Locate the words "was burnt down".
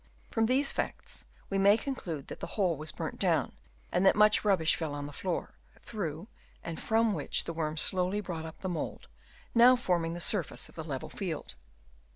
2.75-3.51